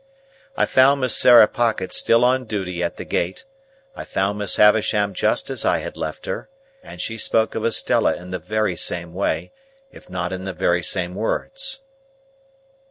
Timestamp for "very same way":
8.39-9.51